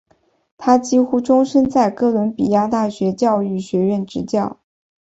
[0.57, 4.59] 他几乎终生在哥伦比亚大学教育学院执教。